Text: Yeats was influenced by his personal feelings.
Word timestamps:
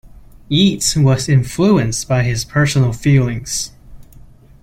Yeats 0.49 0.95
was 0.95 1.29
influenced 1.29 2.07
by 2.07 2.23
his 2.23 2.43
personal 2.43 2.91
feelings. 2.91 3.71